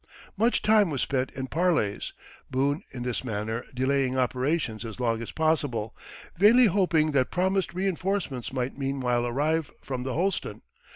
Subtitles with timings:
[0.35, 2.11] Much time was spent in parleys,
[2.49, 5.95] Boone in this manner delaying operations as long as possible,
[6.35, 10.63] vainly hoping that promised reenforcements might meanwhile arrive from the Holston.